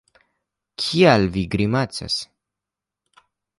Kial 0.83 1.27
vi 1.35 1.45
grimacas? 1.57 2.19